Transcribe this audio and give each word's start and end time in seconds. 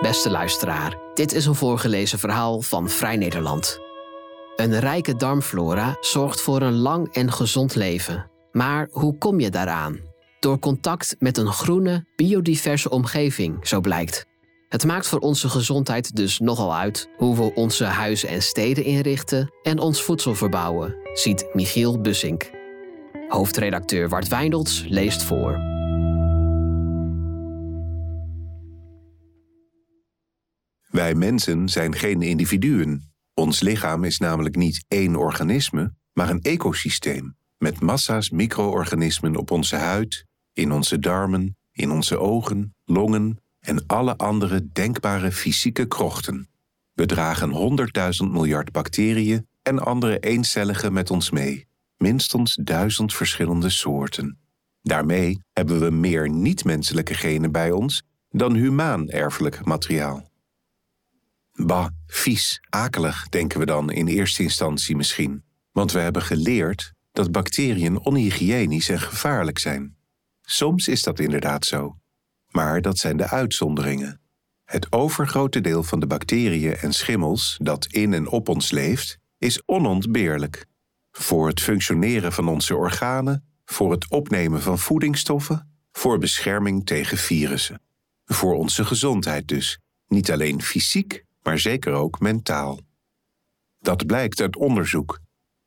Beste 0.00 0.30
luisteraar, 0.30 0.98
dit 1.14 1.32
is 1.32 1.46
een 1.46 1.54
voorgelezen 1.54 2.18
verhaal 2.18 2.60
van 2.60 2.88
Vrij 2.88 3.16
Nederland. 3.16 3.78
Een 4.56 4.78
rijke 4.78 5.16
darmflora 5.16 5.96
zorgt 6.00 6.40
voor 6.40 6.62
een 6.62 6.76
lang 6.76 7.14
en 7.14 7.32
gezond 7.32 7.74
leven. 7.74 8.30
Maar 8.52 8.88
hoe 8.90 9.18
kom 9.18 9.40
je 9.40 9.50
daaraan? 9.50 9.98
Door 10.38 10.58
contact 10.58 11.16
met 11.18 11.38
een 11.38 11.52
groene, 11.52 12.04
biodiverse 12.16 12.90
omgeving, 12.90 13.66
zo 13.66 13.80
blijkt. 13.80 14.24
Het 14.68 14.84
maakt 14.84 15.06
voor 15.06 15.18
onze 15.18 15.48
gezondheid 15.48 16.16
dus 16.16 16.38
nogal 16.38 16.74
uit 16.74 17.08
hoe 17.16 17.36
we 17.36 17.54
onze 17.54 17.84
huizen 17.84 18.28
en 18.28 18.42
steden 18.42 18.84
inrichten 18.84 19.52
en 19.62 19.78
ons 19.78 20.02
voedsel 20.02 20.34
verbouwen, 20.34 20.94
ziet 21.14 21.48
Michiel 21.52 22.00
Bussink. 22.00 22.50
Hoofdredacteur 23.28 24.08
Wart 24.08 24.28
Wijndels 24.28 24.84
leest 24.88 25.22
voor. 25.22 25.69
Wij 31.00 31.14
mensen 31.14 31.68
zijn 31.68 31.94
geen 31.94 32.22
individuen. 32.22 33.12
Ons 33.34 33.60
lichaam 33.60 34.04
is 34.04 34.18
namelijk 34.18 34.56
niet 34.56 34.84
één 34.88 35.16
organisme, 35.16 35.94
maar 36.12 36.30
een 36.30 36.40
ecosysteem 36.40 37.36
met 37.58 37.80
massa's 37.80 38.30
micro-organismen 38.30 39.36
op 39.36 39.50
onze 39.50 39.76
huid, 39.76 40.24
in 40.52 40.72
onze 40.72 40.98
darmen, 40.98 41.56
in 41.72 41.90
onze 41.90 42.18
ogen, 42.18 42.74
longen 42.84 43.38
en 43.60 43.86
alle 43.86 44.16
andere 44.16 44.68
denkbare 44.72 45.32
fysieke 45.32 45.86
krochten. 45.86 46.48
We 46.92 47.06
dragen 47.06 47.78
100.000 48.24 48.30
miljard 48.30 48.72
bacteriën 48.72 49.46
en 49.62 49.78
andere 49.78 50.18
eencelligen 50.18 50.92
met 50.92 51.10
ons 51.10 51.30
mee, 51.30 51.66
minstens 51.96 52.58
duizend 52.62 53.14
verschillende 53.14 53.70
soorten. 53.70 54.38
Daarmee 54.82 55.42
hebben 55.52 55.80
we 55.80 55.90
meer 55.90 56.30
niet-menselijke 56.30 57.14
genen 57.14 57.52
bij 57.52 57.70
ons 57.70 58.02
dan 58.30 58.54
humaan 58.54 59.08
erfelijk 59.08 59.64
materiaal. 59.64 60.29
Bah, 61.66 61.86
vies, 62.06 62.60
akelig, 62.68 63.28
denken 63.28 63.58
we 63.58 63.66
dan 63.66 63.90
in 63.90 64.06
eerste 64.06 64.42
instantie 64.42 64.96
misschien. 64.96 65.44
Want 65.72 65.92
we 65.92 65.98
hebben 65.98 66.22
geleerd 66.22 66.92
dat 67.12 67.32
bacteriën 67.32 67.98
onhygiënisch 67.98 68.88
en 68.88 69.00
gevaarlijk 69.00 69.58
zijn. 69.58 69.96
Soms 70.40 70.88
is 70.88 71.02
dat 71.02 71.20
inderdaad 71.20 71.64
zo. 71.64 71.96
Maar 72.48 72.80
dat 72.80 72.98
zijn 72.98 73.16
de 73.16 73.28
uitzonderingen. 73.28 74.20
Het 74.64 74.92
overgrote 74.92 75.60
deel 75.60 75.82
van 75.82 76.00
de 76.00 76.06
bacteriën 76.06 76.76
en 76.76 76.92
schimmels 76.92 77.56
dat 77.62 77.86
in 77.86 78.12
en 78.12 78.28
op 78.28 78.48
ons 78.48 78.70
leeft, 78.70 79.18
is 79.38 79.62
onontbeerlijk. 79.66 80.66
Voor 81.10 81.48
het 81.48 81.60
functioneren 81.60 82.32
van 82.32 82.48
onze 82.48 82.76
organen, 82.76 83.44
voor 83.64 83.90
het 83.90 84.10
opnemen 84.10 84.62
van 84.62 84.78
voedingsstoffen, 84.78 85.80
voor 85.92 86.18
bescherming 86.18 86.86
tegen 86.86 87.18
virussen. 87.18 87.82
Voor 88.24 88.54
onze 88.54 88.84
gezondheid 88.84 89.48
dus, 89.48 89.78
niet 90.06 90.30
alleen 90.30 90.62
fysiek, 90.62 91.24
maar 91.42 91.58
zeker 91.58 91.92
ook 91.92 92.20
mentaal. 92.20 92.80
Dat 93.78 94.06
blijkt 94.06 94.40
uit 94.40 94.56
onderzoek. 94.56 95.20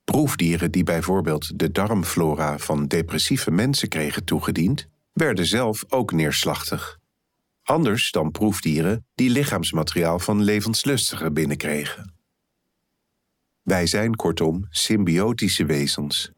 Proefdieren 0.03 0.71
die 0.71 0.83
bijvoorbeeld 0.83 1.59
de 1.59 1.71
darmflora 1.71 2.57
van 2.57 2.88
depressieve 2.88 3.52
mensen 3.52 3.89
kregen 3.89 4.23
toegediend, 4.23 4.88
werden 5.13 5.45
zelf 5.45 5.83
ook 5.88 6.11
neerslachtig. 6.11 6.99
Anders 7.63 8.11
dan 8.11 8.31
proefdieren 8.31 9.05
die 9.15 9.30
lichaamsmateriaal 9.30 10.19
van 10.19 10.41
levenslustigen 10.41 11.33
binnenkregen. 11.33 12.13
Wij 13.61 13.87
zijn 13.87 14.15
kortom 14.15 14.67
symbiotische 14.69 15.65
wezens. 15.65 16.31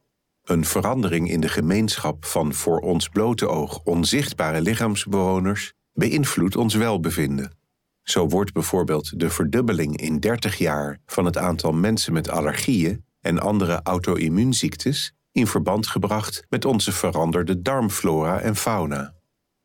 Een 0.44 0.66
verandering 0.66 1.30
in 1.30 1.40
de 1.40 1.50
gemeenschap 1.50 2.26
van 2.26 2.54
voor 2.54 2.80
ons 2.80 3.10
blote 3.10 3.48
oog 3.48 3.80
onzichtbare 3.84 4.62
lichaamsbewoners 4.62 5.74
beïnvloedt 5.94 6.56
ons 6.56 6.74
welbevinden. 6.74 7.58
Zo 8.06 8.28
wordt 8.28 8.54
bijvoorbeeld 8.54 9.20
de 9.20 9.30
verdubbeling 9.30 9.98
in 9.98 10.20
30 10.20 10.58
jaar 10.58 11.00
van 11.06 11.26
het 11.26 11.38
aantal 11.38 11.72
mensen 11.72 12.14
met 12.14 12.30
allergieën 12.30 13.06
en 13.22 13.40
andere 13.40 13.80
auto-immuunziektes 13.84 15.14
in 15.32 15.48
verband 15.48 15.88
gebracht 15.88 16.44
met 16.50 16.66
onze 16.66 16.92
veranderde 16.92 17.62
darmflora 17.62 18.40
en 18.40 18.56
fauna. 18.56 19.14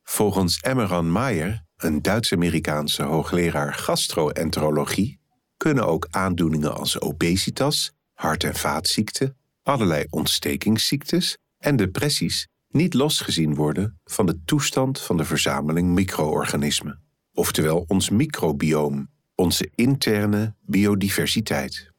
Volgens 0.02 0.60
Emmeran 0.60 1.10
Mayer, 1.10 1.64
een 1.76 2.02
Duits-Amerikaanse 2.02 3.02
hoogleraar 3.02 3.74
gastroenterologie, 3.74 5.20
kunnen 5.56 5.86
ook 5.86 6.06
aandoeningen 6.10 6.74
als 6.74 7.00
obesitas, 7.00 7.92
hart- 8.14 8.44
en 8.44 8.54
vaatziekten, 8.54 9.36
allerlei 9.62 10.04
ontstekingsziektes 10.10 11.38
en 11.58 11.76
depressies 11.76 12.48
niet 12.68 12.94
losgezien 12.94 13.54
worden 13.54 14.00
van 14.04 14.26
de 14.26 14.40
toestand 14.44 15.00
van 15.00 15.16
de 15.16 15.24
verzameling 15.24 15.88
micro-organismen 15.88 17.08
oftewel 17.34 17.84
ons 17.88 18.10
microbioom, 18.10 19.08
onze 19.34 19.70
interne 19.74 20.54
biodiversiteit. 20.60 21.92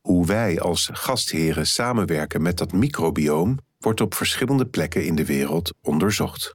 Hoe 0.00 0.26
wij 0.26 0.60
als 0.60 0.88
gastheren 0.92 1.66
samenwerken 1.66 2.42
met 2.42 2.58
dat 2.58 2.72
microbioom 2.72 3.58
wordt 3.78 4.00
op 4.00 4.14
verschillende 4.14 4.66
plekken 4.66 5.06
in 5.06 5.14
de 5.14 5.24
wereld 5.24 5.74
onderzocht. 5.80 6.54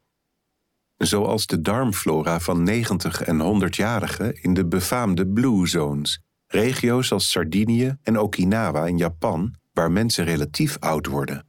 Zoals 0.98 1.46
de 1.46 1.62
darmflora 1.62 2.40
van 2.40 2.64
90 2.64 3.22
en 3.22 3.40
100-jarigen 3.40 4.42
in 4.42 4.54
de 4.54 4.66
befaamde 4.66 5.28
Blue 5.28 5.68
Zones, 5.68 6.22
regio's 6.48 7.12
als 7.12 7.32
Sardinië 7.32 7.98
en 8.04 8.20
Okinawa 8.20 8.86
in 8.86 8.98
Japan, 8.98 9.56
waar 9.74 9.92
mensen 9.92 10.26
relatief 10.26 10.78
oud 10.80 11.06
worden. 11.06 11.46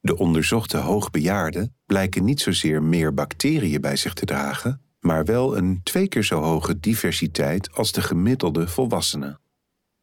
De 0.00 0.16
onderzochte 0.16 0.76
hoogbejaarden 0.76 1.74
blijken 1.86 2.24
niet 2.24 2.40
zozeer 2.40 2.82
meer 2.82 3.14
bacteriën 3.14 3.80
bij 3.80 3.96
zich 3.96 4.12
te 4.12 4.24
dragen, 4.24 4.85
maar 5.06 5.24
wel 5.24 5.56
een 5.56 5.80
twee 5.82 6.08
keer 6.08 6.24
zo 6.24 6.40
hoge 6.40 6.80
diversiteit 6.80 7.72
als 7.72 7.92
de 7.92 8.02
gemiddelde 8.02 8.68
volwassenen. 8.68 9.40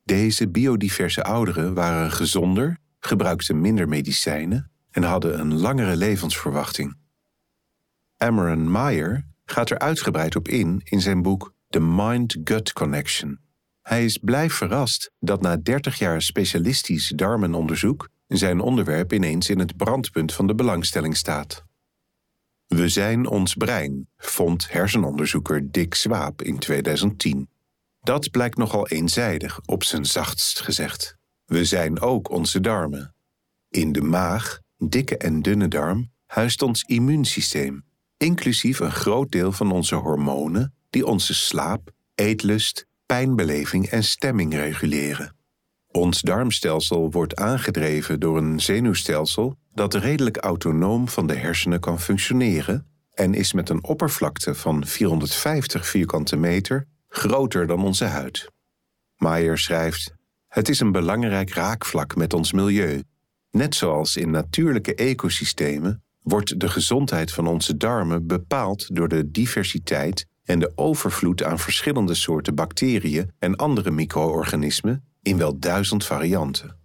Deze 0.04 0.50
biodiverse 0.50 1.24
ouderen 1.24 1.74
waren 1.74 2.12
gezonder, 2.12 2.78
gebruikten 3.00 3.62
minder 3.62 3.88
medicijnen 3.88 4.72
en 4.92 5.04
hadden 5.04 5.40
een 5.40 5.54
langere 5.54 5.96
levensverwachting. 5.96 6.96
Amaran 8.18 8.72
Meyer 8.72 9.26
gaat 9.46 9.70
er 9.70 9.80
uitgebreid 9.80 10.36
op 10.36 10.48
in 10.48 10.82
in 10.84 11.02
zijn 11.02 11.22
boek 11.22 11.54
The 11.70 11.80
Mind-Gut 11.82 12.74
Connection. 12.74 13.40
Hij 13.82 14.06
is 14.06 14.18
blij 14.18 14.50
verrast 14.50 15.12
dat 15.20 15.42
na 15.42 15.58
30 15.58 15.98
jaar 15.98 16.22
specialistisch 16.22 17.14
darmenonderzoek 17.16 18.10
zijn 18.28 18.60
onderwerp 18.60 19.14
ineens 19.14 19.50
in 19.50 19.60
het 19.60 19.78
brandpunt 19.78 20.34
van 20.34 20.48
de 20.48 20.56
belangstelling 20.56 21.18
staat. 21.18 21.66
We 22.76 22.90
zijn 22.90 23.28
ons 23.28 23.54
brein, 23.54 24.08
vond 24.18 24.72
hersenonderzoeker 24.72 25.72
Dick 25.72 25.94
Swaap 25.94 26.42
in 26.42 26.60
2010. 26.60 27.50
Dat 28.02 28.32
blijkt 28.32 28.58
nogal 28.58 28.88
eenzijdig, 28.88 29.60
op 29.66 29.84
zijn 29.84 30.06
zachtst 30.06 30.60
gezegd. 30.60 31.16
We 31.46 31.66
zijn 31.66 32.00
ook 32.00 32.30
onze 32.30 32.60
darmen. 32.60 33.16
In 33.70 33.92
de 33.92 34.02
maag, 34.02 34.60
dikke 34.78 35.18
en 35.18 35.42
dunne 35.42 35.68
darm, 35.68 36.12
huist 36.26 36.62
ons 36.62 36.84
immuunsysteem, 36.84 37.84
inclusief 38.18 38.80
een 38.80 38.92
groot 38.92 39.32
deel 39.32 39.52
van 39.52 39.72
onze 39.72 39.96
hormonen 39.96 40.74
die 40.90 41.06
onze 41.06 41.34
slaap, 41.34 41.92
eetlust, 42.16 42.86
pijnbeleving 43.06 43.88
en 43.88 44.04
stemming 44.04 44.54
reguleren. 44.54 45.36
Ons 45.94 46.22
darmstelsel 46.22 47.12
wordt 47.12 47.36
aangedreven 47.36 48.20
door 48.20 48.38
een 48.38 48.60
zenuwstelsel 48.60 49.58
dat 49.74 49.94
redelijk 49.94 50.38
autonoom 50.38 51.08
van 51.08 51.28
de 51.28 51.36
hersenen 51.36 51.80
kan 51.80 52.00
functioneren 52.00 52.88
en 53.14 53.34
is 53.34 53.54
met 53.54 53.70
een 53.70 53.84
oppervlakte 53.84 54.56
van 54.56 54.86
450 54.86 55.88
vierkante 55.88 56.36
meter 56.36 56.88
groter 57.08 57.68
dan 57.68 57.84
onze 57.84 58.06
huid. 58.06 58.52
Maier 59.18 59.58
schrijft: 59.58 60.14
Het 60.48 60.70
is 60.70 60.80
een 60.80 60.92
belangrijk 60.92 61.50
raakvlak 61.50 62.16
met 62.16 62.34
ons 62.34 62.52
milieu. 62.52 63.04
Net 63.52 63.76
zoals 63.76 64.16
in 64.16 64.32
natuurlijke 64.32 64.96
ecosystemen 64.96 66.04
wordt 66.22 66.60
de 66.60 66.70
gezondheid 66.70 67.32
van 67.32 67.48
onze 67.48 67.78
darmen 67.78 68.28
bepaald 68.28 68.96
door 68.96 69.08
de 69.08 69.32
diversiteit 69.32 70.26
en 70.44 70.60
de 70.60 70.72
overvloed 70.76 71.44
aan 71.44 71.60
verschillende 71.60 72.14
soorten 72.14 72.56
bacteriën 72.56 73.32
en 73.40 73.56
andere 73.56 73.92
micro-organismen 73.92 75.13
in 75.24 75.38
wel 75.38 75.60
duizend 75.60 76.06
varianten. 76.06 76.80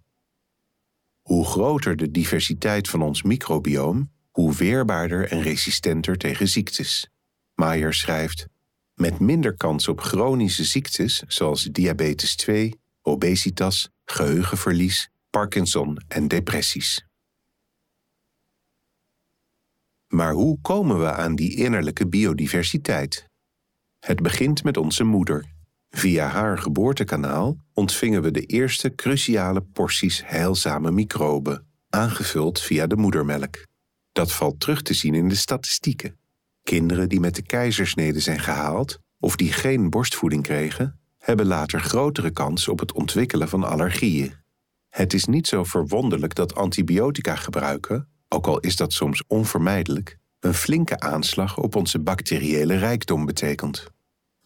Hoe 1.21 1.45
groter 1.45 1.95
de 1.95 2.11
diversiteit 2.11 2.89
van 2.89 3.01
ons 3.01 3.21
microbioom, 3.21 4.11
hoe 4.31 4.55
weerbaarder 4.55 5.31
en 5.31 5.41
resistenter 5.41 6.17
tegen 6.17 6.47
ziektes. 6.47 7.09
Maier 7.53 7.93
schrijft: 7.93 8.47
Met 8.93 9.19
minder 9.19 9.57
kans 9.57 9.87
op 9.87 9.99
chronische 9.99 10.63
ziektes 10.63 11.23
zoals 11.27 11.63
diabetes 11.63 12.35
2, 12.35 12.79
obesitas, 13.01 13.89
geheugenverlies, 14.05 15.09
Parkinson 15.29 15.97
en 16.07 16.27
depressies. 16.27 17.05
Maar 20.07 20.33
hoe 20.33 20.61
komen 20.61 20.99
we 20.99 21.11
aan 21.11 21.35
die 21.35 21.55
innerlijke 21.55 22.07
biodiversiteit? 22.07 23.27
Het 23.99 24.21
begint 24.21 24.63
met 24.63 24.77
onze 24.77 25.03
moeder, 25.03 25.53
Via 25.89 26.27
haar 26.27 26.57
geboortekanaal 26.57 27.57
ontvingen 27.73 28.21
we 28.21 28.31
de 28.31 28.45
eerste 28.45 28.95
cruciale 28.95 29.61
porties 29.61 30.21
heilzame 30.25 30.91
microben, 30.91 31.65
aangevuld 31.89 32.61
via 32.61 32.87
de 32.87 32.95
moedermelk. 32.95 33.65
Dat 34.11 34.31
valt 34.31 34.59
terug 34.59 34.81
te 34.81 34.93
zien 34.93 35.13
in 35.13 35.29
de 35.29 35.35
statistieken. 35.35 36.17
Kinderen 36.63 37.09
die 37.09 37.19
met 37.19 37.35
de 37.35 37.41
keizersnede 37.41 38.19
zijn 38.19 38.39
gehaald, 38.39 38.99
of 39.19 39.35
die 39.35 39.51
geen 39.51 39.89
borstvoeding 39.89 40.43
kregen, 40.43 40.99
hebben 41.17 41.45
later 41.45 41.81
grotere 41.81 42.31
kans 42.31 42.67
op 42.67 42.79
het 42.79 42.93
ontwikkelen 42.93 43.49
van 43.49 43.63
allergieën. 43.63 44.33
Het 44.89 45.13
is 45.13 45.25
niet 45.25 45.47
zo 45.47 45.63
verwonderlijk 45.63 46.35
dat 46.35 46.55
antibiotica 46.55 47.35
gebruiken, 47.35 48.07
ook 48.27 48.47
al 48.47 48.59
is 48.59 48.75
dat 48.75 48.93
soms 48.93 49.23
onvermijdelijk, 49.27 50.17
een 50.39 50.53
flinke 50.53 50.99
aanslag 50.99 51.57
op 51.57 51.75
onze 51.75 51.99
bacteriële 51.99 52.75
rijkdom 52.75 53.25
betekent. 53.25 53.87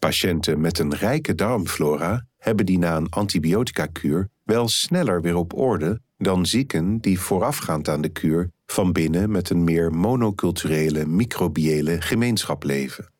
Patiënten 0.04 0.62
met 0.62 0.80
een 0.80 0.96
rijke 0.96 1.36
darmflora 1.36 2.26
hebben 2.38 2.66
die 2.66 2.78
na 2.78 2.96
een 2.96 3.10
antibiotica-kuur 3.10 4.30
wel 4.44 4.68
sneller 4.68 5.22
weer 5.22 5.36
op 5.36 5.54
orde 5.58 6.02
dan 6.18 6.46
zieken 6.46 6.98
die 6.98 7.20
voorafgaand 7.20 7.90
aan 7.90 8.02
de 8.02 8.10
kuur 8.10 8.50
van 8.66 8.92
binnen 8.92 9.32
met 9.32 9.50
een 9.50 9.64
meer 9.64 9.92
monoculturele 9.92 11.06
microbiële 11.06 12.02
gemeenschap 12.02 12.64
leven. 12.64 13.12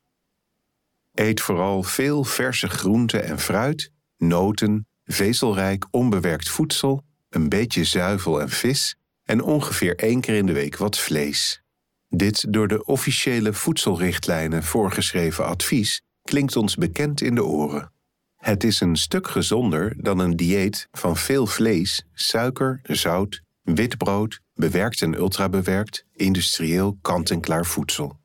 Eet 1.14 1.42
vooral 1.42 1.84
veel 1.84 2.24
verse 2.24 2.70
groenten 2.70 3.24
en 3.24 3.40
fruit, 3.40 3.92
noten, 4.18 4.88
vezelrijk 5.06 5.86
onbewerkt 5.92 6.50
voedsel, 6.50 7.04
een 7.30 7.50
beetje 7.50 7.84
zuivel 7.84 8.42
en 8.42 8.50
vis 8.50 8.96
en 9.24 9.42
ongeveer 9.42 9.96
één 9.96 10.22
keer 10.22 10.36
in 10.36 10.46
de 10.46 10.54
week 10.54 10.78
wat 10.78 11.00
vlees. 11.00 11.62
Dit 12.10 12.54
door 12.54 12.68
de 12.68 12.86
officiële 12.86 13.54
voedselrichtlijnen 13.54 14.64
voorgeschreven 14.64 15.46
advies 15.46 16.02
klinkt 16.24 16.56
ons 16.56 16.76
bekend 16.76 17.22
in 17.22 17.36
de 17.36 17.44
oren. 17.44 17.92
Het 18.36 18.64
is 18.64 18.82
een 18.82 18.96
stuk 18.96 19.28
gezonder 19.28 19.94
dan 19.98 20.20
een 20.20 20.36
dieet 20.36 20.88
van 20.92 21.18
veel 21.18 21.48
vlees, 21.48 22.06
suiker, 22.14 22.80
zout, 22.84 23.42
wit 23.62 23.98
brood, 23.98 24.40
bewerkt 24.54 25.02
en 25.02 25.14
ultrabewerkt, 25.14 26.06
industrieel 26.14 26.98
kant-en-klaar 27.02 27.66
voedsel. 27.66 28.20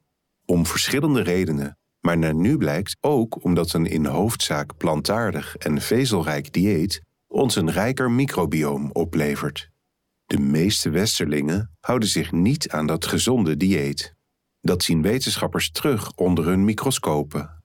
Om 0.45 0.67
verschillende 0.67 1.23
redenen, 1.23 1.79
maar 2.01 2.19
naar 2.19 2.35
nu 2.35 2.57
blijkt 2.57 2.97
ook 3.01 3.45
omdat 3.45 3.73
een 3.73 3.87
in 3.87 4.07
hoofdzaak 4.07 4.77
plantaardig 4.77 5.57
en 5.57 5.81
vezelrijk 5.81 6.53
dieet 6.53 7.03
ons 7.27 7.57
een 7.57 7.71
rijker 7.71 8.11
microbioom 8.11 8.91
oplevert. 8.93 9.71
De 10.27 10.39
meeste 10.39 10.91
westerlingen 10.91 11.71
houden 11.81 12.09
zich 12.09 12.33
niet 12.33 12.71
aan 12.71 12.87
dat 12.87 13.07
gezonde 13.07 13.57
dieet. 13.57 14.15
Dat 14.61 14.83
zien 14.83 15.03
wetenschappers 15.03 15.71
terug 15.71 16.13
onder 16.13 16.45
hun 16.45 16.65
microscopen. 16.65 17.58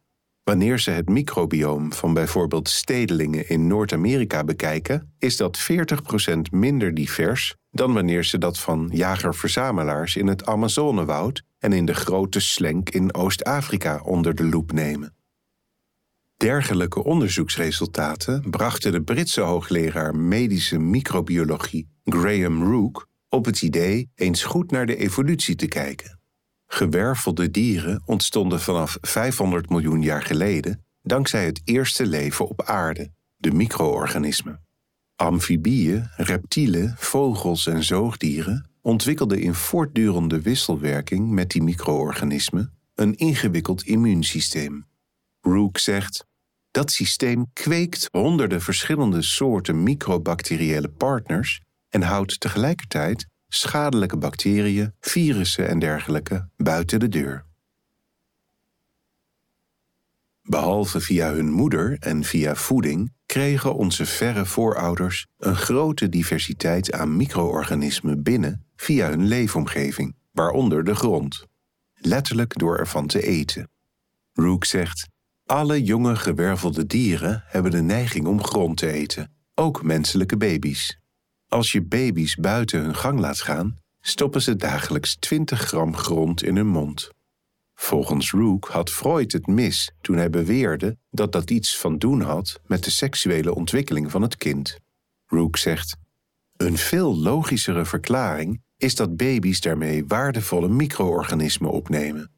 Wanneer 0.44 0.80
ze 0.80 0.92
het 0.92 1.10
microbioom 1.10 1.94
van 1.94 2.14
bijvoorbeeld 2.14 2.70
stedelingen 2.70 3.50
in 3.50 3.68
Noord-Amerika 3.68 4.44
bekijken, 4.44 5.14
is 5.20 5.38
dat 5.38 5.72
40% 5.72 6.40
minder 6.52 6.94
divers 6.94 7.56
dan 7.72 7.94
wanneer 7.94 8.24
ze 8.24 8.38
dat 8.38 8.60
van 8.60 8.90
jager-verzamelaars 8.94 10.16
in 10.16 10.28
het 10.28 10.46
Amazonewoud 10.46 11.44
en 11.60 11.74
in 11.74 11.86
de 11.86 11.94
grote 11.94 12.40
slenk 12.40 12.90
in 12.90 13.14
Oost-Afrika 13.14 14.02
onder 14.04 14.36
de 14.36 14.46
loep 14.46 14.72
nemen. 14.72 15.16
Dergelijke 16.38 17.04
onderzoeksresultaten 17.04 18.50
brachten 18.50 18.92
de 18.92 19.02
Britse 19.02 19.42
hoogleraar 19.42 20.16
medische 20.16 20.80
microbiologie 20.80 21.90
Graham 22.04 22.64
Rook 22.64 23.08
op 23.30 23.46
het 23.46 23.62
idee 23.62 24.10
eens 24.16 24.44
goed 24.44 24.72
naar 24.72 24.86
de 24.86 24.96
evolutie 24.96 25.56
te 25.56 25.68
kijken. 25.68 26.23
Gewervelde 26.74 27.52
dieren 27.52 28.02
ontstonden 28.06 28.60
vanaf 28.60 28.98
500 29.02 29.70
miljoen 29.70 30.02
jaar 30.02 30.22
geleden 30.22 30.86
dankzij 31.02 31.46
het 31.46 31.62
eerste 31.64 32.06
leven 32.06 32.48
op 32.48 32.62
aarde, 32.62 33.12
de 33.36 33.52
micro-organismen. 33.52 34.64
Amfibieën, 35.16 36.10
reptielen, 36.16 36.96
vogels 36.98 37.68
en 37.68 37.84
zoogdieren 37.84 38.70
ontwikkelden 38.82 39.40
in 39.40 39.54
voortdurende 39.54 40.42
wisselwerking 40.42 41.30
met 41.30 41.50
die 41.52 41.64
micro-organismen 41.64 42.74
een 42.96 43.16
ingewikkeld 43.16 43.84
immuunsysteem. 43.84 44.86
Rook 45.42 45.78
zegt: 45.78 46.26
dat 46.72 46.92
systeem 46.92 47.46
kweekt 47.54 48.08
honderden 48.12 48.62
verschillende 48.62 49.22
soorten 49.22 49.84
microbacteriële 49.84 50.90
partners 50.90 51.62
en 51.90 52.02
houdt 52.02 52.40
tegelijkertijd 52.40 53.28
schadelijke 53.56 54.18
bacteriën, 54.18 54.94
virussen 55.00 55.68
en 55.68 55.80
dergelijke 55.80 56.50
buiten 56.58 57.00
de 57.00 57.10
deur. 57.10 57.46
Behalve 60.42 61.02
via 61.02 61.34
hun 61.34 61.52
moeder 61.52 61.98
en 62.00 62.24
via 62.24 62.56
voeding 62.56 63.14
kregen 63.26 63.76
onze 63.76 64.06
verre 64.06 64.46
voorouders 64.46 65.28
een 65.38 65.56
grote 65.56 66.10
diversiteit 66.10 66.92
aan 66.92 67.16
micro-organismen 67.16 68.24
binnen 68.24 68.66
via 68.76 69.10
hun 69.10 69.26
leefomgeving, 69.26 70.16
waaronder 70.32 70.84
de 70.84 70.96
grond, 70.96 71.46
letterlijk 71.94 72.58
door 72.58 72.78
ervan 72.78 73.08
te 73.08 73.22
eten. 73.22 73.70
Rook 74.34 74.66
zegt: 74.66 75.08
Alle 75.46 75.84
jonge 75.84 76.16
gewervelde 76.16 76.86
dieren 76.86 77.44
hebben 77.46 77.72
de 77.72 77.82
neiging 77.82 78.28
om 78.28 78.44
grond 78.44 78.78
te 78.78 78.92
eten, 78.92 79.32
ook 79.56 79.84
menselijke 79.84 80.38
baby's. 80.38 81.02
Als 81.54 81.72
je 81.72 81.82
baby's 81.82 82.36
buiten 82.36 82.82
hun 82.82 82.96
gang 82.96 83.20
laat 83.20 83.42
gaan, 83.42 83.80
stoppen 84.02 84.42
ze 84.42 84.56
dagelijks 84.56 85.16
20 85.16 85.62
gram 85.62 85.96
grond 85.96 86.44
in 86.44 86.56
hun 86.56 86.68
mond. 86.68 87.10
Volgens 87.76 88.32
Rook 88.32 88.68
had 88.68 88.90
Freud 88.90 89.32
het 89.32 89.48
mis 89.48 89.92
toen 90.02 90.18
hij 90.18 90.30
beweerde 90.30 90.98
dat 91.12 91.32
dat 91.32 91.50
iets 91.50 91.78
van 91.78 91.98
doen 91.98 92.22
had 92.22 92.60
met 92.66 92.84
de 92.84 92.90
seksuele 92.90 93.56
ontwikkeling 93.56 94.12
van 94.12 94.22
het 94.22 94.38
kind. 94.38 94.78
Rook 95.26 95.58
zegt: 95.58 95.96
Een 96.56 96.78
veel 96.78 97.18
logischere 97.18 97.86
verklaring 97.86 98.62
is 98.78 98.96
dat 98.96 99.18
baby's 99.18 99.62
daarmee 99.62 100.06
waardevolle 100.06 100.68
micro-organismen 100.68 101.72
opnemen. 101.72 102.32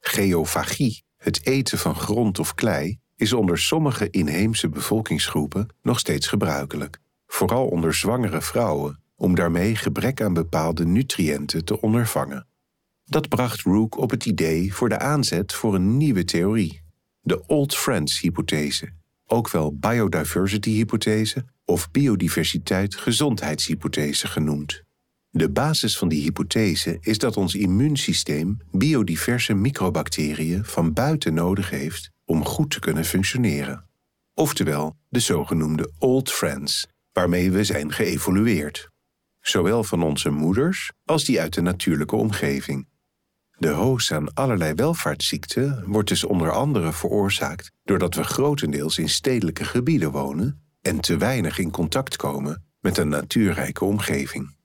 Geofagie, 0.00 1.04
het 1.16 1.46
eten 1.46 1.78
van 1.78 1.96
grond 1.96 2.38
of 2.38 2.54
klei, 2.54 2.98
is 3.16 3.32
onder 3.32 3.58
sommige 3.58 4.10
inheemse 4.10 4.68
bevolkingsgroepen 4.68 5.68
nog 5.82 5.98
steeds 5.98 6.26
gebruikelijk 6.26 7.00
vooral 7.32 7.66
onder 7.66 7.94
zwangere 7.94 8.42
vrouwen, 8.42 9.00
om 9.16 9.34
daarmee 9.34 9.76
gebrek 9.76 10.20
aan 10.20 10.34
bepaalde 10.34 10.84
nutriënten 10.84 11.64
te 11.64 11.80
ondervangen. 11.80 12.46
Dat 13.04 13.28
bracht 13.28 13.60
Rook 13.60 13.98
op 13.98 14.10
het 14.10 14.26
idee 14.26 14.74
voor 14.74 14.88
de 14.88 14.98
aanzet 14.98 15.52
voor 15.52 15.74
een 15.74 15.96
nieuwe 15.96 16.24
theorie, 16.24 16.82
de 17.20 17.46
Old 17.46 17.76
Friends-hypothese, 17.76 18.92
ook 19.26 19.50
wel 19.50 19.76
biodiversity-hypothese 19.76 21.44
of 21.64 21.90
biodiversiteit-gezondheidshypothese 21.90 24.26
genoemd. 24.26 24.82
De 25.30 25.50
basis 25.50 25.98
van 25.98 26.08
die 26.08 26.22
hypothese 26.22 26.96
is 27.00 27.18
dat 27.18 27.36
ons 27.36 27.54
immuunsysteem 27.54 28.56
biodiverse 28.70 29.54
microbacteriën 29.54 30.64
van 30.64 30.92
buiten 30.92 31.34
nodig 31.34 31.70
heeft 31.70 32.10
om 32.24 32.44
goed 32.44 32.70
te 32.70 32.80
kunnen 32.80 33.04
functioneren. 33.04 33.86
Oftewel 34.34 34.96
de 35.08 35.20
zogenoemde 35.20 35.92
Old 35.98 36.30
Friends, 36.30 36.86
waarmee 37.12 37.50
we 37.50 37.64
zijn 37.64 37.92
geëvolueerd, 37.92 38.88
zowel 39.40 39.84
van 39.84 40.02
onze 40.02 40.30
moeders 40.30 40.92
als 41.04 41.24
die 41.24 41.40
uit 41.40 41.54
de 41.54 41.60
natuurlijke 41.60 42.16
omgeving. 42.16 42.88
De 43.58 43.68
hoos 43.68 44.12
aan 44.12 44.34
allerlei 44.34 44.74
welvaartsziekten 44.74 45.84
wordt 45.86 46.08
dus 46.08 46.24
onder 46.24 46.50
andere 46.50 46.92
veroorzaakt 46.92 47.72
doordat 47.84 48.14
we 48.14 48.24
grotendeels 48.24 48.98
in 48.98 49.08
stedelijke 49.08 49.64
gebieden 49.64 50.10
wonen 50.10 50.62
en 50.80 51.00
te 51.00 51.16
weinig 51.16 51.58
in 51.58 51.70
contact 51.70 52.16
komen 52.16 52.64
met 52.80 52.98
een 52.98 53.08
natuurrijke 53.08 53.84
omgeving. 53.84 54.56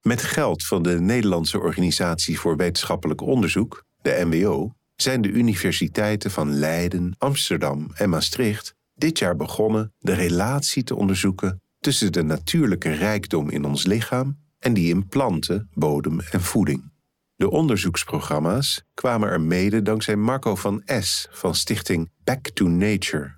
Met 0.00 0.22
geld 0.22 0.64
van 0.64 0.82
de 0.82 1.00
Nederlandse 1.00 1.58
Organisatie 1.58 2.40
voor 2.40 2.56
Wetenschappelijk 2.56 3.20
Onderzoek, 3.20 3.84
de 4.02 4.24
NWO, 4.24 4.74
zijn 4.96 5.22
de 5.22 5.28
universiteiten 5.28 6.30
van 6.30 6.52
Leiden, 6.52 7.14
Amsterdam 7.18 7.90
en 7.94 8.08
Maastricht 8.08 8.74
dit 8.94 9.18
jaar 9.18 9.36
begonnen 9.36 9.92
de 9.98 10.12
relatie 10.12 10.84
te 10.84 10.94
onderzoeken 10.94 11.62
tussen 11.80 12.12
de 12.12 12.22
natuurlijke 12.22 12.90
rijkdom 12.92 13.50
in 13.50 13.64
ons 13.64 13.84
lichaam 13.84 14.38
en 14.58 14.74
die 14.74 14.94
in 14.94 15.08
planten, 15.08 15.68
bodem 15.72 16.20
en 16.20 16.40
voeding. 16.40 16.92
De 17.36 17.50
onderzoeksprogramma's 17.50 18.82
kwamen 18.94 19.28
er 19.28 19.40
mede 19.40 19.82
dankzij 19.82 20.16
Marco 20.16 20.54
van 20.54 20.82
S. 20.84 21.28
van 21.30 21.54
stichting 21.54 22.10
Back 22.24 22.48
to 22.48 22.68
Nature. 22.68 23.34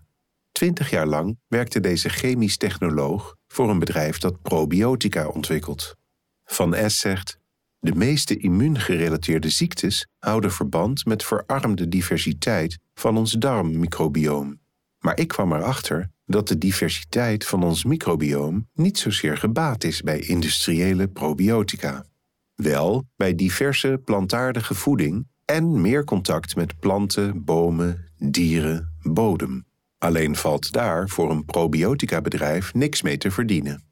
Twintig 0.53 0.91
jaar 0.91 1.07
lang 1.07 1.39
werkte 1.49 1.81
deze 1.81 2.09
chemisch 2.09 2.57
technoloog 2.57 3.37
voor 3.49 3.71
een 3.71 3.79
bedrijf 3.79 4.19
dat 4.19 4.43
probiotica 4.43 5.29
ontwikkelt. 5.29 5.95
Van 6.45 6.91
S. 6.91 6.99
zegt: 6.99 7.39
De 7.79 7.95
meeste 7.95 8.37
immuungerelateerde 8.37 9.49
ziektes 9.49 10.09
houden 10.19 10.53
verband 10.53 11.05
met 11.05 11.25
verarmde 11.25 11.89
diversiteit 11.89 12.79
van 12.95 13.17
ons 13.17 13.33
darmmicrobioom. 13.33 14.61
Maar 15.07 15.19
ik 15.19 15.29
kwam 15.29 15.53
erachter 15.53 16.11
dat 16.25 16.49
de 16.49 16.59
diversiteit 16.59 17.47
van 17.47 17.63
ons 17.63 17.85
microbioom 17.85 18.69
niet 18.75 18.99
zozeer 18.99 19.37
gebaat 19.37 19.85
is 19.85 20.03
bij 20.03 20.19
industriële 20.19 21.09
probiotica. 21.09 22.05
Wel 22.55 23.05
bij 23.17 23.35
diverse 23.35 24.01
plantaardige 24.05 24.75
voeding 24.75 25.27
en 25.45 25.81
meer 25.81 26.05
contact 26.05 26.57
met 26.57 26.79
planten, 26.79 27.45
bomen, 27.45 28.09
dieren, 28.19 28.97
bodem. 29.03 29.67
Alleen 29.99 30.37
valt 30.37 30.73
daar 30.73 31.09
voor 31.09 31.31
een 31.31 31.45
probiotica-bedrijf 31.45 32.75
niks 32.75 33.03
mee 33.03 33.19
te 33.19 33.31
verdienen. 33.31 33.85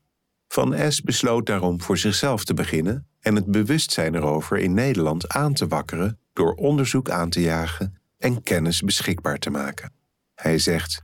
Van 0.49 0.93
S 0.93 1.03
besloot 1.03 1.47
daarom 1.47 1.81
voor 1.81 1.99
zichzelf 1.99 2.45
te 2.45 2.55
beginnen 2.55 3.07
en 3.21 3.35
het 3.35 3.47
bewustzijn 3.47 4.15
erover 4.15 4.59
in 4.59 4.75
Nederland 4.75 5.29
aan 5.29 5.55
te 5.55 5.67
wakkeren 5.67 6.19
door 6.33 6.55
onderzoek 6.55 7.11
aan 7.11 7.31
te 7.31 7.41
jagen 7.41 7.99
en 8.19 8.43
kennis 8.43 8.81
beschikbaar 8.81 9.39
te 9.39 9.51
maken. 9.51 10.03
Hij 10.35 10.59
zegt: 10.59 11.03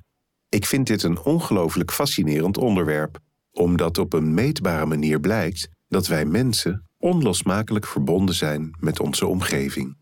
Ik 0.49 0.67
vind 0.67 0.87
dit 0.87 1.03
een 1.03 1.19
ongelooflijk 1.19 1.93
fascinerend 1.93 2.59
onderwerp, 2.59 3.19
omdat 3.53 3.99
op 3.99 4.13
een 4.13 4.35
meetbare 4.35 4.87
manier 4.87 5.21
blijkt 5.21 5.69
dat 5.89 6.07
wij 6.07 6.25
mensen 6.25 6.85
onlosmakelijk 6.99 7.87
verbonden 7.87 8.35
zijn 8.35 8.77
met 8.79 9.01
onze 9.01 9.27
omgeving. 9.27 9.99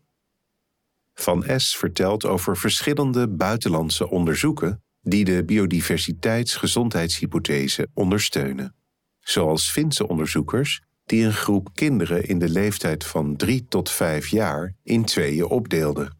Van 1.13 1.43
S 1.57 1.77
vertelt 1.77 2.25
over 2.25 2.57
verschillende 2.57 3.27
buitenlandse 3.27 4.09
onderzoeken 4.09 4.83
die 5.01 5.25
de 5.25 5.45
biodiversiteitsgezondheidshypothese 5.45 7.87
ondersteunen, 7.93 8.75
zoals 9.19 9.71
Finse 9.71 10.07
onderzoekers 10.07 10.81
die 11.05 11.25
een 11.25 11.33
groep 11.33 11.69
kinderen 11.73 12.25
in 12.25 12.39
de 12.39 12.49
leeftijd 12.49 13.05
van 13.05 13.35
3 13.35 13.65
tot 13.67 13.89
5 13.89 14.27
jaar 14.27 14.75
in 14.83 15.05
tweeën 15.05 15.45
opdeelden. 15.45 16.18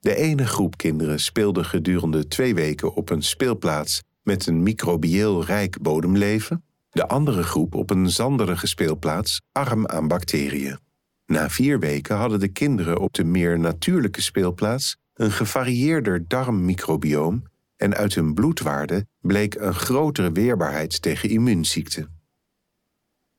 De 0.00 0.14
ene 0.14 0.46
groep 0.46 0.76
kinderen 0.76 1.18
speelde 1.18 1.64
gedurende 1.64 2.28
twee 2.28 2.54
weken 2.54 2.94
op 2.94 3.10
een 3.10 3.22
speelplaats 3.22 4.02
met 4.22 4.46
een 4.46 4.62
microbieel 4.62 5.44
rijk 5.44 5.82
bodemleven, 5.82 6.64
de 6.90 7.08
andere 7.08 7.42
groep 7.42 7.74
op 7.74 7.90
een 7.90 8.10
zanderige 8.10 8.66
speelplaats 8.66 9.40
arm 9.52 9.86
aan 9.86 10.08
bacteriën. 10.08 10.78
Na 11.26 11.50
vier 11.50 11.78
weken 11.78 12.16
hadden 12.16 12.40
de 12.40 12.48
kinderen 12.48 12.98
op 12.98 13.12
de 13.12 13.24
meer 13.24 13.58
natuurlijke 13.58 14.22
speelplaats 14.22 14.96
een 15.14 15.30
gevarieerder 15.30 16.28
darmmicrobioom 16.28 17.42
en 17.76 17.94
uit 17.94 18.14
hun 18.14 18.34
bloedwaarde 18.34 19.06
bleek 19.20 19.54
een 19.54 19.74
grotere 19.74 20.32
weerbaarheid 20.32 21.02
tegen 21.02 21.28
immuunziekten. 21.28 22.18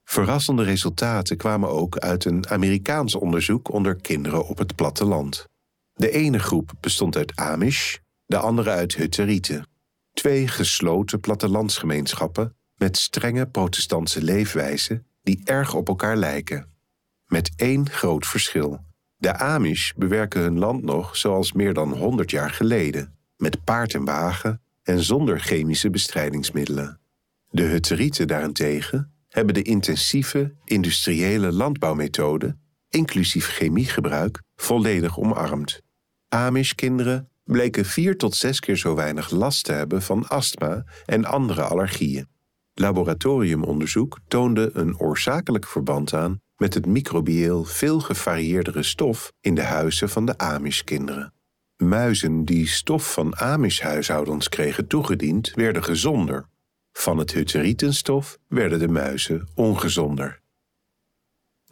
Verrassende 0.03 0.63
resultaten 0.63 1.37
kwamen 1.37 1.69
ook 1.69 1.97
uit 1.97 2.25
een 2.25 2.49
Amerikaans 2.49 3.15
onderzoek 3.15 3.71
onder 3.71 3.95
kinderen 3.95 4.47
op 4.47 4.57
het 4.57 4.75
platteland. 4.75 5.49
De 5.93 6.12
ene 6.12 6.39
groep 6.39 6.71
bestond 6.79 7.15
uit 7.15 7.36
Amish, 7.36 7.98
de 8.25 8.38
andere 8.38 8.69
uit 8.69 8.95
Hutterieten. 8.95 9.67
Twee 10.13 10.48
gesloten 10.48 11.19
plattelandsgemeenschappen 11.19 12.55
met 12.75 12.98
strenge 12.98 13.48
protestantse 13.48 14.24
leefwijzen 14.24 15.05
die 15.21 15.41
erg 15.43 15.74
op 15.74 15.88
elkaar 15.88 16.17
lijken. 16.17 16.69
Met 17.25 17.51
één 17.55 17.89
groot 17.89 18.27
verschil. 18.27 18.86
De 19.15 19.33
Amish 19.38 19.91
bewerken 19.95 20.41
hun 20.41 20.60
land 20.60 20.83
nog 20.83 21.17
zoals 21.17 21.51
meer 21.51 21.74
dan 21.74 21.98
100 21.98 22.31
jaar 22.31 22.50
geleden, 22.50 23.17
met 23.36 23.63
paard 23.63 23.93
en 23.93 24.05
wagen 24.05 24.62
en 24.83 25.03
zonder 25.03 25.39
chemische 25.39 25.89
bestrijdingsmiddelen. 25.89 27.00
De 27.50 27.63
Hutterieten 27.63 28.27
daarentegen 28.27 29.13
hebben 29.27 29.53
de 29.53 29.62
intensieve 29.62 30.53
industriële 30.65 31.51
landbouwmethode, 31.51 32.57
inclusief 32.91 33.48
chemiegebruik, 33.48 34.41
volledig 34.55 35.19
omarmd. 35.19 35.81
Amish-kinderen 36.29 37.29
bleken 37.43 37.86
vier 37.86 38.17
tot 38.17 38.36
zes 38.36 38.60
keer 38.60 38.77
zo 38.77 38.95
weinig 38.95 39.29
last 39.29 39.63
te 39.63 39.71
hebben 39.71 40.01
van 40.01 40.27
astma 40.27 40.83
en 41.05 41.25
andere 41.25 41.62
allergieën. 41.62 42.27
Laboratoriumonderzoek 42.74 44.19
toonde 44.27 44.69
een 44.74 45.00
oorzakelijk 45.00 45.67
verband 45.67 46.13
aan 46.13 46.41
met 46.55 46.74
het 46.74 46.86
microbieel 46.86 47.63
veel 47.63 48.00
gevarieerdere 48.00 48.83
stof 48.83 49.31
in 49.41 49.55
de 49.55 49.63
huizen 49.63 50.10
van 50.10 50.25
de 50.25 50.38
Amish-kinderen. 50.38 51.33
Muizen 51.77 52.45
die 52.45 52.67
stof 52.67 53.13
van 53.13 53.36
Amish-huishoudens 53.36 54.50
kregen 54.50 54.88
toegediend, 54.88 55.51
werden 55.55 55.83
gezonder. 55.83 56.50
Van 56.91 57.17
het 57.17 57.33
hutterietenstof 57.33 58.38
werden 58.48 58.79
de 58.79 58.88
muizen 58.88 59.48
ongezonder. 59.55 60.40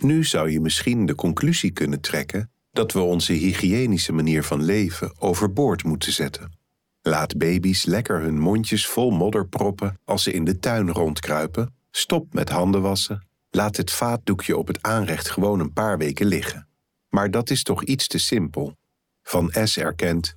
Nu 0.02 0.24
zou 0.24 0.52
je 0.52 0.60
misschien 0.60 1.06
de 1.06 1.16
conclusie 1.16 1.72
kunnen 1.72 2.02
trekken 2.02 2.52
dat 2.72 2.92
we 2.92 3.00
onze 3.00 3.34
hygiënische 3.34 4.14
manier 4.14 4.44
van 4.44 4.64
leven 4.64 5.22
overboord 5.22 5.84
moeten 5.84 6.12
zetten. 6.12 6.58
Laat 7.02 7.38
baby's 7.38 7.86
lekker 7.86 8.22
hun 8.22 8.40
mondjes 8.40 8.88
vol 8.88 9.12
modder 9.12 9.48
proppen 9.48 10.00
als 10.06 10.24
ze 10.24 10.32
in 10.32 10.44
de 10.44 10.60
tuin 10.60 10.90
rondkruipen. 10.90 11.74
Stop 11.92 12.34
met 12.34 12.50
handen 12.50 12.82
wassen. 12.82 13.28
Laat 13.50 13.78
het 13.78 13.92
vaatdoekje 13.92 14.58
op 14.58 14.68
het 14.68 14.82
aanrecht 14.82 15.30
gewoon 15.30 15.60
een 15.60 15.74
paar 15.74 15.98
weken 15.98 16.26
liggen. 16.26 16.68
Maar 17.10 17.32
dat 17.32 17.50
is 17.50 17.64
toch 17.64 17.84
iets 17.84 18.08
te 18.08 18.18
simpel. 18.18 18.76
Van 19.24 19.52
S 19.64 19.78
erkent: 19.78 20.36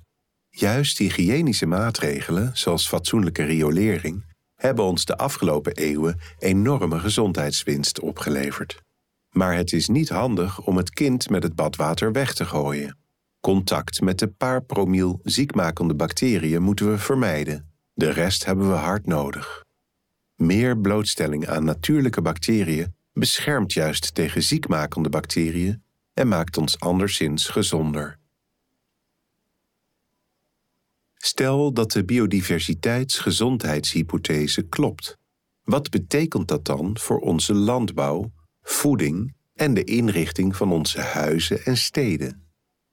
juist 0.49 0.97
hygiënische 0.97 1.65
maatregelen, 1.65 2.51
zoals 2.53 2.87
fatsoenlijke 2.87 3.43
riolering, 3.43 4.25
hebben 4.55 4.85
ons 4.85 5.05
de 5.05 5.17
afgelopen 5.17 5.73
eeuwen 5.73 6.19
enorme 6.39 6.99
gezondheidswinst 6.99 7.99
opgeleverd. 7.99 8.81
Maar 9.33 9.55
het 9.55 9.73
is 9.73 9.87
niet 9.87 10.09
handig 10.09 10.65
om 10.65 10.77
het 10.77 10.89
kind 10.89 11.29
met 11.29 11.43
het 11.43 11.55
badwater 11.55 12.11
weg 12.11 12.33
te 12.33 12.45
gooien. 12.45 12.97
Contact 13.39 14.01
met 14.01 14.19
de 14.19 14.27
paar 14.27 14.63
promiel 14.63 15.19
ziekmakende 15.23 15.95
bacteriën 15.95 16.61
moeten 16.61 16.91
we 16.91 16.97
vermijden. 16.97 17.71
De 17.93 18.09
rest 18.09 18.45
hebben 18.45 18.69
we 18.69 18.75
hard 18.75 19.05
nodig. 19.05 19.63
Meer 20.35 20.77
blootstelling 20.77 21.47
aan 21.47 21.63
natuurlijke 21.63 22.21
bacteriën 22.21 22.95
beschermt 23.13 23.73
juist 23.73 24.15
tegen 24.15 24.43
ziekmakende 24.43 25.09
bacteriën 25.09 25.83
en 26.13 26.27
maakt 26.27 26.57
ons 26.57 26.79
anderszins 26.79 27.47
gezonder. 27.47 28.19
Stel 31.15 31.73
dat 31.73 31.91
de 31.91 32.05
biodiversiteitsgezondheidshypothese 32.05 34.61
klopt. 34.61 35.17
Wat 35.63 35.89
betekent 35.89 36.47
dat 36.47 36.65
dan 36.65 36.97
voor 36.99 37.19
onze 37.19 37.53
landbouw, 37.53 38.31
voeding 38.63 39.35
en 39.53 39.73
de 39.73 39.83
inrichting 39.83 40.55
van 40.55 40.71
onze 40.71 41.01
huizen 41.01 41.65
en 41.65 41.77
steden? 41.77 42.47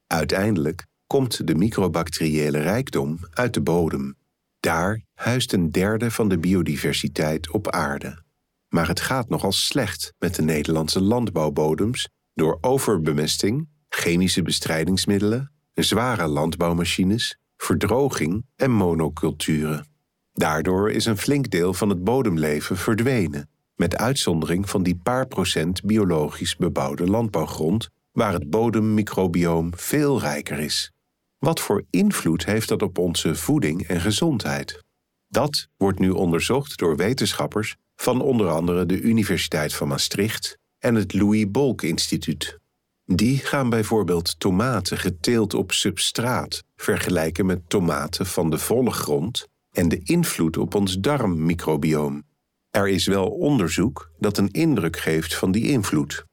Uiteindelijk 0.07 0.87
komt 1.07 1.47
de 1.47 1.55
microbacteriële 1.55 2.59
rijkdom 2.59 3.19
uit 3.31 3.55
de 3.55 3.61
bodem. 3.61 4.17
Daar 4.61 5.03
huist 5.15 5.53
een 5.53 5.71
derde 5.71 6.11
van 6.11 6.29
de 6.29 6.39
biodiversiteit 6.39 7.51
op 7.51 7.71
aarde. 7.71 8.23
Maar 8.69 8.89
het 8.89 9.01
gaat 9.01 9.29
nogal 9.29 9.53
slecht 9.53 10.15
met 10.19 10.35
de 10.35 10.43
Nederlandse 10.43 11.01
landbouwbodems 11.01 12.09
door 12.35 12.59
overbemesting, 12.61 13.69
chemische 13.89 14.43
bestrijdingsmiddelen, 14.43 15.53
zware 15.75 16.27
landbouwmachines, 16.27 17.39
verdroging 17.57 18.47
en 18.57 18.71
monoculturen. 18.71 19.89
Daardoor 20.33 20.91
is 20.91 21.05
een 21.05 21.19
flink 21.19 21.51
deel 21.51 21.75
van 21.75 21.89
het 21.89 22.05
bodemleven 22.05 22.77
verdwenen, 22.77 23.51
met 23.81 23.97
uitzondering 23.97 24.71
van 24.71 24.83
die 24.83 25.01
paar 25.03 25.27
procent 25.27 25.83
biologisch 25.83 26.57
bebouwde 26.57 27.07
landbouwgrond 27.07 27.89
waar 28.13 28.33
het 28.33 28.51
bodemmicrobioom 28.51 29.71
veel 29.77 30.21
rijker 30.21 30.59
is. 30.59 30.93
Wat 31.39 31.61
voor 31.61 31.85
invloed 31.91 32.45
heeft 32.45 32.69
dat 32.69 32.83
op 32.83 32.99
onze 32.99 33.35
voeding 33.35 33.87
en 33.87 34.01
gezondheid? 34.01 34.85
Dat 35.29 35.69
wordt 35.77 35.99
nu 35.99 36.11
onderzocht 36.11 36.79
door 36.79 36.97
wetenschappers 36.97 37.77
van 37.97 38.21
onder 38.21 38.49
andere 38.49 38.87
de 38.87 39.01
Universiteit 39.01 39.75
van 39.75 39.89
Maastricht 39.89 40.59
en 40.79 40.95
het 40.95 41.13
Louis 41.13 41.51
Bolk 41.51 41.83
Instituut. 41.83 42.59
Die 43.05 43.39
gaan 43.39 43.71
bijvoorbeeld 43.71 44.41
tomaten 44.41 44.99
geteeld 44.99 45.55
op 45.55 45.73
substraat 45.73 46.63
vergelijken 46.77 47.47
met 47.47 47.61
tomaten 47.69 48.27
van 48.27 48.51
de 48.51 48.59
volle 48.59 48.91
grond 48.91 49.47
en 49.71 49.89
de 49.89 50.01
invloed 50.03 50.57
op 50.57 50.75
ons 50.75 50.99
darmmicrobioom. 50.99 52.29
Er 52.71 52.89
is 52.89 53.07
wel 53.07 53.31
onderzoek 53.31 54.11
dat 54.19 54.39
een 54.39 54.51
indruk 54.51 54.97
geeft 54.97 55.35
van 55.35 55.53
die 55.53 55.69
invloed. 55.69 56.25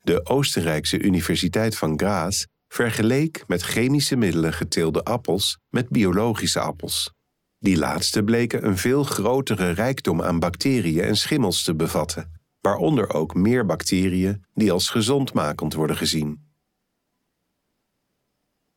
De 0.00 0.26
Oostenrijkse 0.26 0.98
Universiteit 0.98 1.76
van 1.76 1.98
Graz 1.98 2.44
vergeleek 2.68 3.44
met 3.46 3.62
chemische 3.62 4.16
middelen 4.16 4.52
geteelde 4.52 5.04
appels 5.04 5.58
met 5.68 5.88
biologische 5.88 6.60
appels. 6.60 7.12
Die 7.58 7.76
laatste 7.76 8.22
bleken 8.22 8.66
een 8.66 8.78
veel 8.78 9.04
grotere 9.04 9.70
rijkdom 9.70 10.22
aan 10.22 10.38
bacteriën 10.38 11.04
en 11.04 11.16
schimmels 11.16 11.62
te 11.62 11.74
bevatten, 11.74 12.40
waaronder 12.60 13.12
ook 13.12 13.34
meer 13.34 13.66
bacteriën 13.66 14.44
die 14.54 14.72
als 14.72 14.88
gezondmakend 14.88 15.74
worden 15.74 15.96
gezien. 15.96 16.52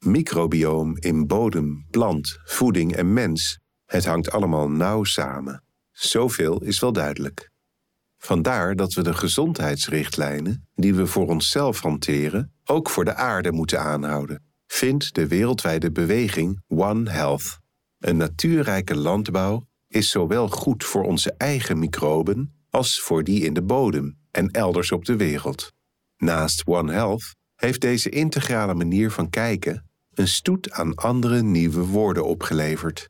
Microbioom 0.05 0.97
in 0.97 1.27
bodem, 1.27 1.86
plant, 1.89 2.39
voeding 2.43 2.95
en 2.95 3.13
mens, 3.13 3.59
het 3.86 4.05
hangt 4.05 4.31
allemaal 4.31 4.69
nauw 4.69 5.03
samen. 5.03 5.66
Zoveel 5.98 6.63
is 6.63 6.80
wel 6.80 6.92
duidelijk. 6.92 7.51
Vandaar 8.18 8.75
dat 8.75 8.94
we 8.94 9.04
de 9.04 9.13
gezondheidsrichtlijnen 9.13 10.68
die 10.75 10.96
we 10.96 11.08
voor 11.08 11.27
onszelf 11.27 11.80
hanteren 11.80 12.54
ook 12.66 12.89
voor 12.89 13.06
de 13.06 13.13
aarde 13.13 13.51
moeten 13.51 13.82
aanhouden. 13.82 14.44
Vindt 14.68 15.13
de 15.13 15.27
wereldwijde 15.27 15.92
beweging 15.92 16.62
One 16.68 17.10
Health. 17.10 17.60
Een 18.00 18.18
natuurrijke 18.18 18.96
landbouw 18.96 19.68
is 19.88 20.10
zowel 20.10 20.48
goed 20.50 20.84
voor 20.84 21.04
onze 21.04 21.34
eigen 21.38 21.80
microben 21.80 22.54
als 22.70 23.00
voor 23.00 23.24
die 23.24 23.44
in 23.44 23.54
de 23.54 23.63
bodem 23.63 24.18
en 24.32 24.51
elders 24.51 24.92
op 24.92 25.06
de 25.06 25.16
wereld. 25.16 25.74
Naast 26.18 26.66
One 26.66 26.92
Health 26.92 27.36
heeft 27.56 27.82
deze 27.82 28.10
integrale 28.10 28.74
manier 28.74 29.12
van 29.12 29.30
kijken 29.30 29.89
een 30.13 30.27
stoet 30.27 30.72
aan 30.72 30.96
andere 30.96 31.42
nieuwe 31.42 31.86
woorden 31.86 32.25
opgeleverd, 32.25 33.10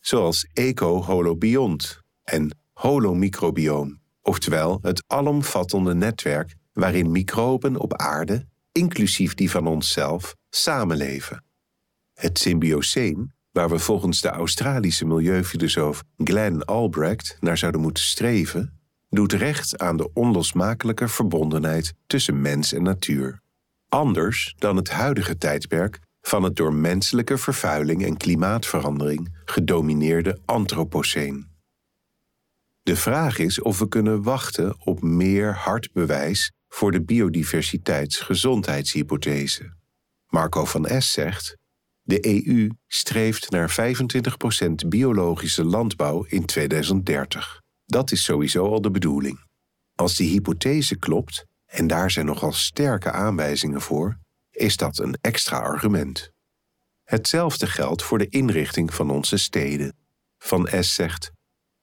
zoals 0.00 0.48
eco-holobiont 0.52 2.02
en 2.24 2.58
holomicrobioom 2.72 4.02
oftewel 4.24 4.78
het 4.82 5.04
alomvattende 5.06 5.94
netwerk 5.94 6.54
waarin 6.72 7.10
microben 7.10 7.76
op 7.76 7.96
aarde 7.96 8.46
inclusief 8.72 9.34
die 9.34 9.50
van 9.50 9.66
onszelf, 9.66 10.34
samenleven. 10.50 11.44
Het 12.14 12.38
symbioseen, 12.38 13.32
waar 13.50 13.68
we 13.68 13.78
volgens 13.78 14.20
de 14.20 14.28
Australische 14.28 15.06
milieufilosoof 15.06 16.02
Glenn 16.16 16.64
Albrecht 16.64 17.36
naar 17.40 17.58
zouden 17.58 17.80
moeten 17.80 18.04
streven, 18.04 18.78
doet 19.10 19.32
recht 19.32 19.78
aan 19.78 19.96
de 19.96 20.10
onlosmakelijke 20.12 21.08
verbondenheid 21.08 21.94
tussen 22.06 22.40
mens 22.40 22.72
en 22.72 22.82
natuur. 22.82 23.40
Anders 23.88 24.54
dan 24.58 24.76
het 24.76 24.90
huidige 24.90 25.36
tijdperk 25.36 25.98
van 26.20 26.42
het 26.42 26.56
door 26.56 26.74
menselijke 26.74 27.38
vervuiling 27.38 28.04
en 28.04 28.16
klimaatverandering 28.16 29.36
gedomineerde 29.44 30.38
Anthropoceen. 30.44 31.53
De 32.84 32.96
vraag 32.96 33.38
is 33.38 33.60
of 33.60 33.78
we 33.78 33.88
kunnen 33.88 34.22
wachten 34.22 34.74
op 34.78 35.02
meer 35.02 35.54
hard 35.54 35.92
bewijs 35.92 36.52
voor 36.68 36.92
de 36.92 37.02
biodiversiteitsgezondheidshypothese. 37.02 39.76
Marco 40.26 40.64
van 40.64 41.02
S 41.02 41.12
zegt: 41.12 41.56
De 42.02 42.46
EU 42.46 42.70
streeft 42.86 43.50
naar 43.50 43.70
25% 43.70 43.74
biologische 44.88 45.64
landbouw 45.64 46.24
in 46.24 46.44
2030. 46.44 47.60
Dat 47.84 48.12
is 48.12 48.24
sowieso 48.24 48.72
al 48.72 48.80
de 48.80 48.90
bedoeling. 48.90 49.44
Als 49.94 50.16
die 50.16 50.30
hypothese 50.30 50.96
klopt, 50.96 51.44
en 51.66 51.86
daar 51.86 52.10
zijn 52.10 52.26
nogal 52.26 52.52
sterke 52.52 53.10
aanwijzingen 53.10 53.80
voor, 53.80 54.18
is 54.50 54.76
dat 54.76 54.98
een 54.98 55.16
extra 55.20 55.58
argument. 55.58 56.30
Hetzelfde 57.04 57.66
geldt 57.66 58.02
voor 58.02 58.18
de 58.18 58.28
inrichting 58.28 58.94
van 58.94 59.10
onze 59.10 59.36
steden. 59.36 59.96
Van 60.38 60.68
S 60.80 60.94
zegt: 60.94 61.32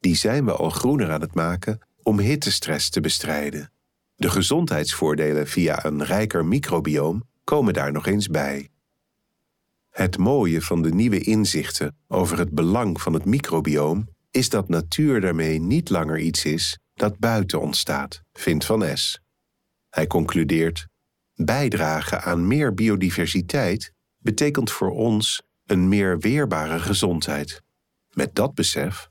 Die 0.01 0.15
zijn 0.15 0.45
we 0.45 0.51
al 0.51 0.69
groener 0.69 1.11
aan 1.11 1.21
het 1.21 1.33
maken 1.33 1.79
om 2.03 2.19
hittestress 2.19 2.89
te 2.89 3.01
bestrijden. 3.01 3.71
De 4.15 4.29
gezondheidsvoordelen 4.29 5.47
via 5.47 5.85
een 5.85 6.03
rijker 6.03 6.45
microbioom 6.45 7.23
komen 7.43 7.73
daar 7.73 7.91
nog 7.91 8.07
eens 8.07 8.27
bij. 8.27 8.69
Het 9.89 10.17
mooie 10.17 10.61
van 10.61 10.81
de 10.81 10.93
nieuwe 10.93 11.19
inzichten 11.19 11.97
over 12.07 12.37
het 12.37 12.51
belang 12.51 13.01
van 13.01 13.13
het 13.13 13.25
microbioom 13.25 14.07
is 14.31 14.49
dat 14.49 14.69
natuur 14.69 15.21
daarmee 15.21 15.59
niet 15.59 15.89
langer 15.89 16.19
iets 16.19 16.45
is 16.45 16.79
dat 16.93 17.19
buiten 17.19 17.61
ontstaat, 17.61 18.23
vindt 18.33 18.65
Van 18.65 18.97
S. 18.97 19.19
Hij 19.89 20.07
concludeert: 20.07 20.87
bijdragen 21.33 22.21
aan 22.21 22.47
meer 22.47 22.73
biodiversiteit 22.73 23.93
betekent 24.17 24.71
voor 24.71 24.91
ons 24.91 25.41
een 25.65 25.87
meer 25.87 26.19
weerbare 26.19 26.79
gezondheid. 26.79 27.61
Met 28.09 28.35
dat 28.35 28.53
besef 28.53 29.10